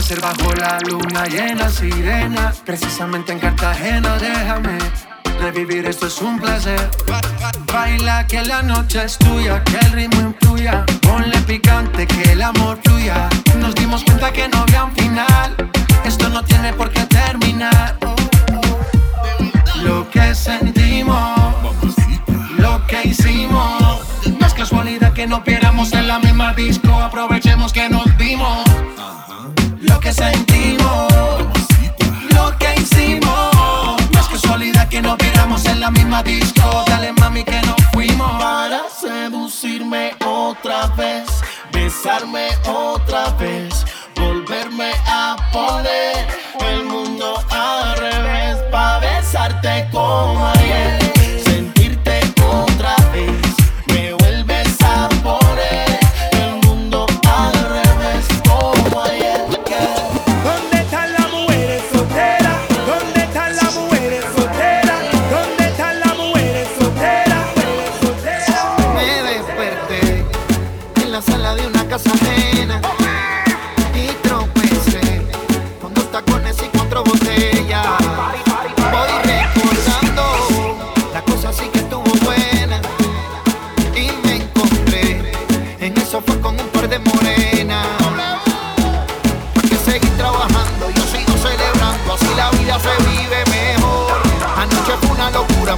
atardecer 0.00 0.20
bajo 0.20 0.54
la 0.54 0.78
luna 0.88 1.26
llena 1.26 1.68
sirena. 1.68 2.52
Precisamente 2.64 3.32
en 3.32 3.38
Cartagena, 3.38 4.16
déjame 4.18 4.78
revivir, 5.40 5.86
esto 5.86 6.06
es 6.06 6.20
un 6.22 6.38
placer. 6.38 6.90
Baila 7.72 8.26
que 8.26 8.42
la 8.42 8.62
noche 8.62 9.04
es 9.04 9.18
tuya, 9.18 9.62
que 9.64 9.76
el 9.78 9.92
ritmo 9.92 10.20
influya. 10.20 10.84
Ponle 11.02 11.38
picante 11.42 12.06
que 12.06 12.32
el 12.32 12.42
amor 12.42 12.78
fluya. 12.82 13.28
Nos 13.58 13.74
dimos 13.74 14.02
cuenta 14.04 14.32
que 14.32 14.48
no 14.48 14.58
había 14.62 14.84
un 14.84 14.92
final. 14.92 15.70
Esto 16.04 16.28
no 16.30 16.42
tiene 16.44 16.72
por 16.72 16.90
qué 16.90 17.04
terminar. 17.06 17.98
Lo 19.82 20.08
que 20.10 20.34
sentimos, 20.34 21.38
lo 22.58 22.86
que 22.86 23.08
hicimos. 23.08 24.00
No 24.38 24.46
es 24.46 24.54
casualidad 24.54 25.12
que 25.12 25.26
no 25.26 25.44
piéramos 25.44 25.92
en 25.92 26.08
la 26.08 26.18
misma 26.18 26.54
disco. 26.54 26.94
Aprovechemos 26.94 27.72
que 27.72 27.88
nos 27.88 28.16
vimos 28.16 28.69
que 30.10 30.14
sentimos, 30.14 31.12
lo 32.34 32.58
que 32.58 32.74
hicimos. 32.80 33.96
Más 34.12 34.28
casualidad 34.28 34.88
que 34.88 35.00
nos 35.02 35.16
miramos 35.22 35.64
en 35.66 35.80
la 35.80 35.90
misma 35.90 36.22
disco. 36.22 36.84
Dale 36.86 37.12
mami 37.12 37.44
que 37.44 37.60
nos 37.62 37.76
fuimos. 37.92 38.30
Para 38.42 38.82
seducirme 38.88 40.14
otra 40.24 40.86
vez, 40.96 41.26
besarme 41.72 42.48
otra 42.66 43.30
vez, 43.38 43.84
volverme 44.16 44.92
a 45.06 45.36
poner 45.52 46.26
el 46.70 46.84
mundo 46.84 47.19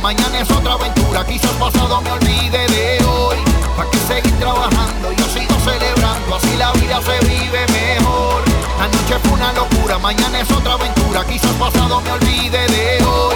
Mañana 0.03 0.41
es 0.41 0.51
otra 0.51 0.73
aventura, 0.73 1.25
quizás 1.25 1.53
pasado 1.53 2.01
me 2.01 2.11
olvide 2.11 2.67
de 2.67 3.05
hoy. 3.05 3.37
Para 3.77 3.89
que 3.89 3.99
seguir 3.99 4.37
trabajando, 4.41 5.13
yo 5.13 5.25
sigo 5.27 5.55
celebrando, 5.61 6.35
así 6.35 6.57
la 6.57 6.73
vida 6.73 7.01
se 7.03 7.25
vive 7.25 7.65
mejor. 7.69 8.43
Anoche 8.81 9.19
fue 9.23 9.33
una 9.33 9.53
locura, 9.53 9.99
mañana 9.99 10.41
es 10.41 10.51
otra 10.51 10.73
aventura, 10.73 11.25
quizás 11.25 11.53
pasado 11.53 12.01
me 12.01 12.11
olvide 12.11 12.67
de 12.67 13.05
hoy. 13.05 13.32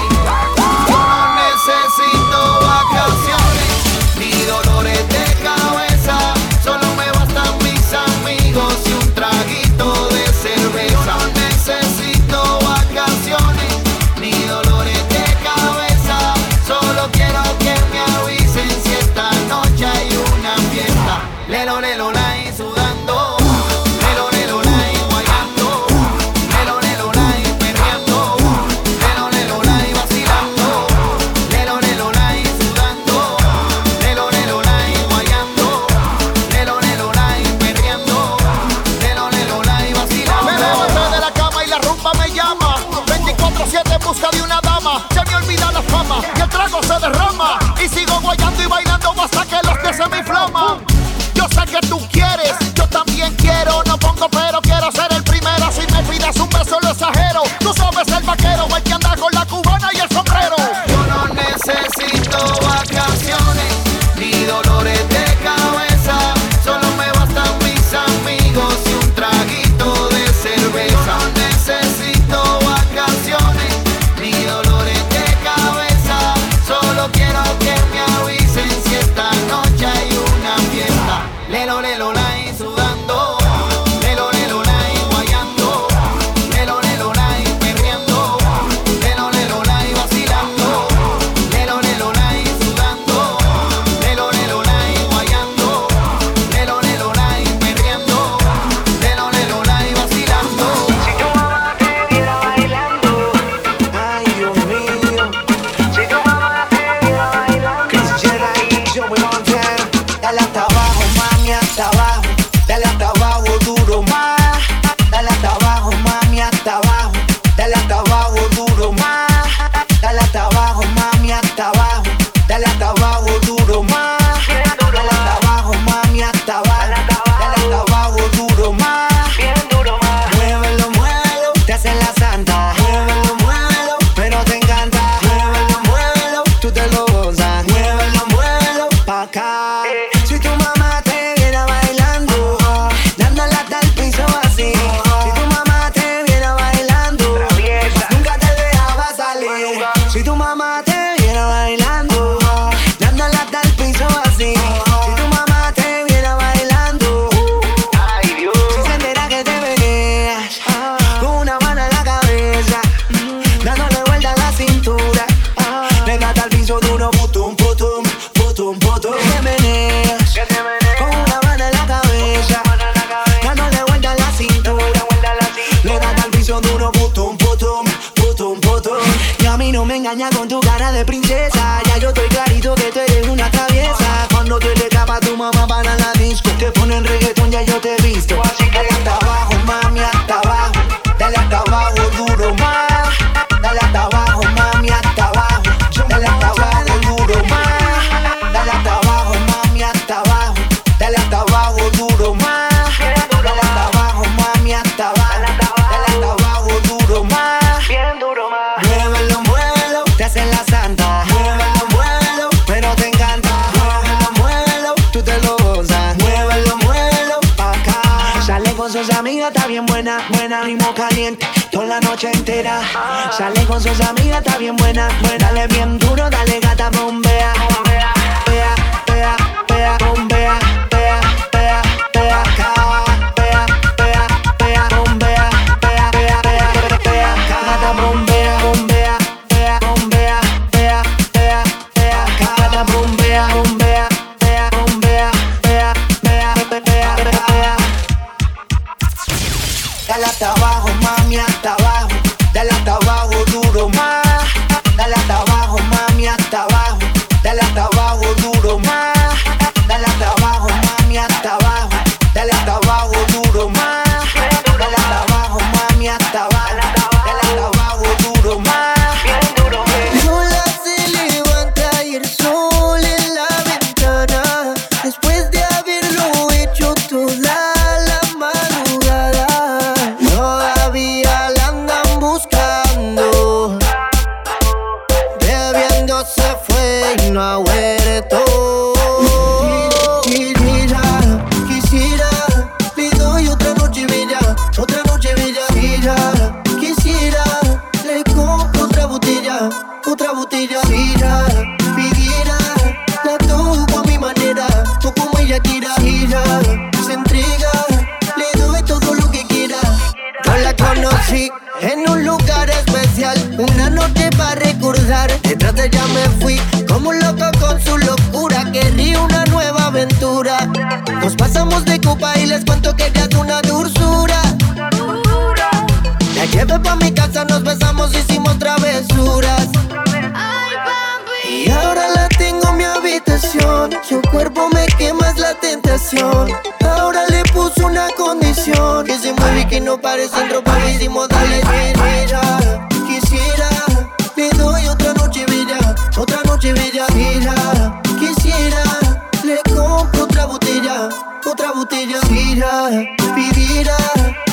Pidiera, 352.89 353.97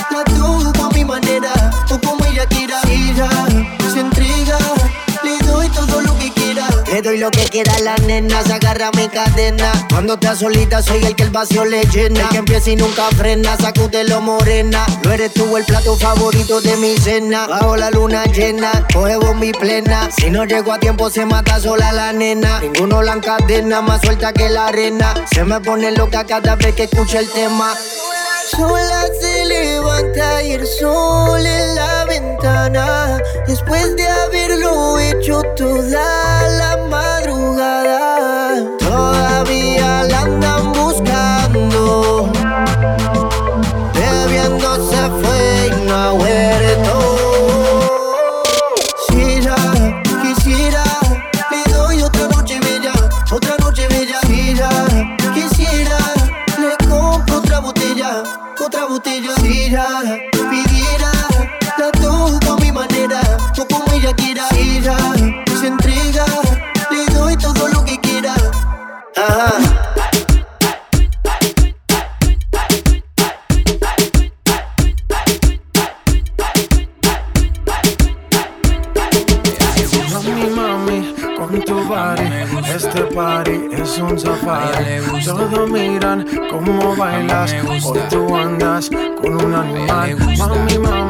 la 0.09 0.23
tuvo 0.23 0.83
a 0.83 0.89
mi 0.89 1.05
manera. 1.05 1.51
O 1.91 1.99
como 1.99 2.25
ella 2.25 2.47
quiera, 2.47 2.81
mira. 2.87 3.29
Se 3.93 3.99
entrega, 3.99 4.57
le 5.23 5.37
doy 5.45 5.69
todo 5.69 6.01
lo 6.01 6.17
que 6.17 6.31
quiera. 6.31 6.67
Le 6.91 7.01
doy 7.03 7.19
lo 7.19 7.29
que 7.29 7.43
quiera 7.45 7.77
la 7.79 7.95
nena, 7.97 8.41
se 8.41 8.53
agarra 8.53 8.89
mi 8.97 9.07
cadena. 9.07 9.71
Cuando 9.89 10.15
estás 10.15 10.39
solita, 10.39 10.81
soy 10.81 11.03
el 11.05 11.15
que 11.15 11.23
el 11.23 11.29
vacío 11.29 11.63
le 11.65 11.83
llena. 11.85 12.21
El 12.21 12.29
que 12.29 12.37
empieza 12.37 12.71
y 12.71 12.75
nunca 12.75 13.07
frena, 13.15 13.55
sacúdelo 13.55 14.19
morena. 14.19 14.83
No 15.03 15.11
eres 15.11 15.31
tú 15.33 15.55
el 15.55 15.65
plato 15.65 15.95
favorito 15.95 16.59
de 16.59 16.75
mi 16.77 16.97
cena. 16.97 17.45
Bajo 17.45 17.77
la 17.77 17.91
luna 17.91 18.23
llena, 18.25 18.71
coge 18.91 19.15
mi 19.35 19.51
plena. 19.51 20.09
Si 20.09 20.31
no 20.31 20.43
llego 20.45 20.73
a 20.73 20.79
tiempo, 20.79 21.11
se 21.11 21.23
mata 21.23 21.59
sola 21.59 21.91
la 21.91 22.11
nena. 22.13 22.61
Ninguno 22.61 23.03
la 23.03 23.13
encadena, 23.13 23.81
más 23.81 24.01
suelta 24.01 24.33
que 24.33 24.49
la 24.49 24.67
arena. 24.67 25.13
Se 25.31 25.43
me 25.43 25.61
pone 25.61 25.91
loca 25.91 26.25
cada 26.25 26.55
vez 26.55 26.73
que 26.73 26.85
escucha 26.85 27.19
el 27.19 27.29
tema. 27.29 27.75
Sola 28.51 29.07
se 29.21 29.45
levanta 29.45 30.43
y 30.43 30.51
el 30.51 30.67
sol 30.67 31.45
en 31.45 31.75
la 31.75 32.05
ventana. 32.05 33.21
Después 33.47 33.95
de 33.95 34.05
haberlo 34.07 34.99
hecho 34.99 35.41
toda 35.55 36.47
la 36.49 36.77
madrugada, 36.89 37.12
bailas, 87.03 87.53
hoy 87.85 87.99
tú 88.09 88.35
andas 88.35 88.89
con 89.21 89.35
un 89.43 89.53
animal. 89.53 90.15
Mami, 90.37 90.77
mami, 90.79 91.02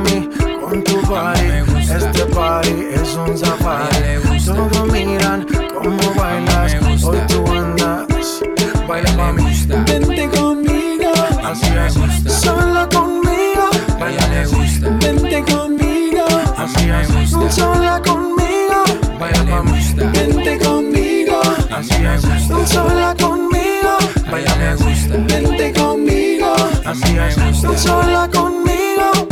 así 26.94 27.18
es. 27.18 27.82
Sola 27.82 28.30
conmigo. 28.32 29.28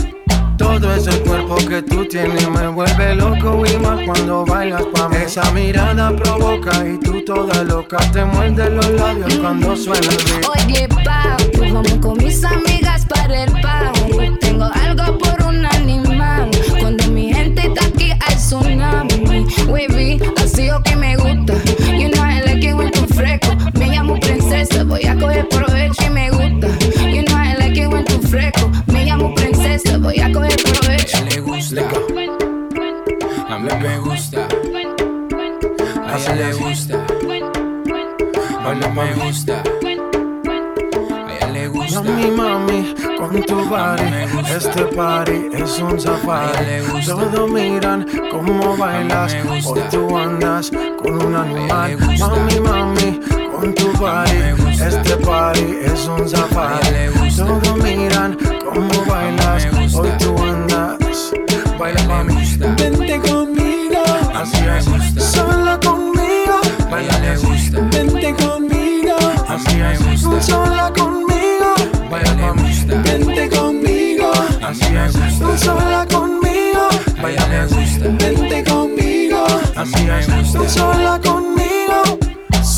Todo 0.58 0.94
ese 0.96 1.12
cuerpo 1.22 1.56
que 1.56 1.82
tú 1.84 2.06
tienes 2.06 2.48
me 2.50 2.68
vuelve 2.68 3.16
loco 3.16 3.64
y 3.66 3.78
más 3.78 4.00
cuando 4.06 4.46
bailas 4.46 4.84
pa' 4.94 5.10
mí. 5.10 5.18
Esa 5.26 5.52
mirada 5.52 6.16
provoca 6.16 6.72
y 6.88 6.98
tú 7.00 7.24
toda 7.26 7.64
loca 7.64 7.98
te 8.12 8.24
muerde 8.26 8.70
los 8.70 8.90
labios 8.92 9.36
cuando 9.36 9.76
suena 9.76 10.08
el 10.08 10.18
beat. 10.18 10.46
Oye, 10.50 10.88
papi, 10.88 11.72
vamos 11.72 11.94
con 12.02 12.18
mis 12.18 12.44
amigas 12.44 13.06
para 13.08 13.44
el 13.44 13.52
party. 13.62 14.38
Tengo 14.40 14.66
algo 14.66 15.18
por 15.18 15.48
un 15.48 15.66
animal. 15.66 16.50
Cuando 16.80 17.08
mi 17.08 17.34
gente 17.34 17.68
está 17.68 17.86
aquí 17.86 18.12
hay 18.12 18.36
tsunami. 18.36 19.46
Wavy, 19.68 20.20
así 20.44 20.70
o 20.70 20.82
que 20.82 20.96
me 20.96 21.16
gusta. 21.16 21.54
You 21.92 22.10
know 22.10 22.24
I 22.24 22.42
like 22.42 22.68
it 22.68 22.76
when 22.76 22.92
tú 22.92 23.06
fresco. 23.14 23.56
Me 23.74 23.88
llamo 23.88 24.20
princesa, 24.20 24.84
voy 24.84 25.06
a 25.06 25.16
coger 25.16 25.48
provecho 25.50 26.01
voy 30.02 30.20
a 30.20 30.32
coger 30.32 30.56
provecho. 30.64 31.18
le 31.26 31.40
gusta. 31.40 31.82
A 33.50 33.60
mí 33.60 33.70
me 33.82 33.98
gusta. 34.00 34.48
A 36.08 36.18
ella 36.18 36.36
le 36.36 36.54
gusta. 36.54 37.06
A 38.66 38.74
mí 38.74 38.86
me 38.96 39.14
gusta. 39.26 39.64
A 41.28 41.36
ella 41.36 41.48
le 41.52 41.68
gusta. 41.68 42.02
Mami, 42.02 42.32
mami, 42.32 42.96
con 43.18 43.44
tu 43.44 43.66
body, 43.66 44.04
este 44.56 44.84
party 44.86 45.50
es 45.54 45.80
un 45.80 46.00
safari. 46.00 46.82
Todos 47.06 47.52
miran 47.52 48.06
cómo 48.32 48.78
bailas, 48.78 49.36
hoy 49.50 49.82
tú 49.92 50.18
andas 50.18 50.72
con 51.02 51.22
un 51.26 51.36
animal. 51.36 51.98
Mami, 52.20 52.60
mami, 52.60 53.20
con 53.52 53.74
tu 53.76 53.92
body, 53.94 54.40
este 54.82 55.18
party 55.18 55.78
es 55.84 56.08
un 56.08 56.28
safari. 56.28 57.10
Todos 57.36 57.78
miran 57.78 58.38
cómo 58.74 59.06
bailas, 59.06 59.66
hoy 59.94 60.10
tú 60.20 60.36
andas. 60.44 61.32
Baila 61.78 62.04
mami, 62.04 62.36
Vente 62.78 63.20
conmigo, 63.20 64.04
así 64.34 64.58
es. 64.66 65.24
Sola 65.24 65.80
conmigo, 65.80 66.62
Baila 66.90 67.20
le 67.20 67.38
gusta. 67.38 67.80
Vente 67.92 68.34
conmigo, 68.36 69.16
así 69.48 69.82
es. 69.82 70.46
Sola 70.46 70.92
conmigo, 70.94 71.76
Baila 72.10 72.54
gusta. 72.54 72.96
Vente 73.04 73.50
conmigo, 73.50 74.32
así 74.64 74.96
es. 74.96 75.62
Sola 75.62 76.06
conmigo, 76.10 76.90
Baila 77.22 77.48
le 77.48 77.66
gusta. 77.66 78.08
Vente 78.20 78.64
conmigo, 78.64 79.46
así 79.76 80.08
es. 80.10 80.72
Sola 80.74 81.20
conmigo. 81.20 81.21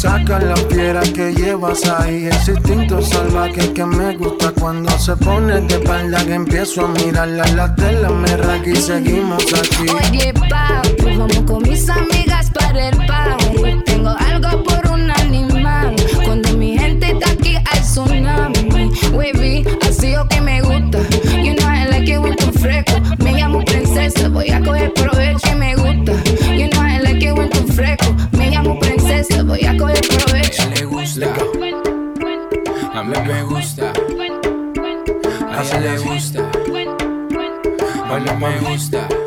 Saca 0.04 0.38
la 0.38 0.56
piedra 0.68 0.99
que 0.99 1.34
llevas 1.34 1.86
ahí, 1.86 2.26
ese 2.26 2.51
instinto 2.51 3.01
salvaje 3.01 3.72
que 3.72 3.86
me 3.86 4.18
gusta 4.18 4.51
cuando 4.51 4.89
se 4.99 5.16
pone 5.16 5.62
de 5.62 5.76
espalda 5.76 6.26
que 6.26 6.34
empiezo 6.34 6.84
a 6.84 6.88
mirarla 6.89 7.47
la 7.56 7.74
tela 7.74 8.10
me 8.10 8.36
raca 8.36 8.70
y 8.70 8.76
seguimos 8.76 9.45
aquí. 9.54 9.89
Oye, 9.89 10.34
papi, 10.34 11.16
vamos 11.18 11.41
con 11.47 11.64
mis 11.64 11.88
amigas 11.88 12.51
para 12.51 12.89
el 12.89 12.97
party. 12.97 13.82
Tengo 13.86 14.10
algo 14.10 14.64
por 14.66 14.91
un 14.91 15.10
animal. 15.10 15.95
Cuando 16.26 16.51
mi 16.58 16.78
gente 16.78 17.14
está 17.14 17.32
aquí 17.32 17.56
hay 17.56 17.80
tsunami. 17.80 18.91
Wavy, 19.14 19.66
así 19.88 20.18
o 20.18 20.28
que 20.28 20.41
me 20.41 20.62
gusta. 20.64 20.99
You 21.32 21.56
know 21.56 21.70
I 21.70 21.88
like 21.88 22.12
it 22.12 22.36
tú 22.39 22.51
fresco. 22.60 22.99
Me 23.20 23.36
llamo 23.36 23.64
princesa, 23.64 24.28
voy 24.28 24.51
a 24.51 24.60
coger 24.60 24.93
provecho 24.93 25.22
A 33.04 33.06
mí 33.06 33.20
me 33.28 33.43
gusta. 33.43 33.91
A 35.51 35.62
ella 35.62 35.80
le 35.82 35.97
gusta. 35.97 36.49
A 38.10 38.18
mí 38.18 38.32
me 38.39 38.60
gusta. 38.60 39.22